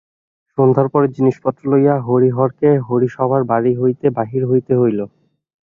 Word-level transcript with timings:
সন্ধ্যার 0.57 0.87
পরে 0.93 1.07
জিনিসপত্র 1.15 1.61
লইয়া 1.71 1.95
হরিহরকে 2.07 2.69
হরিসভার 2.87 3.41
বাড়ি 3.51 3.71
হইতে 3.81 4.05
বাহির 4.17 4.43
হইতে 4.49 4.73
হইল। 4.75 4.99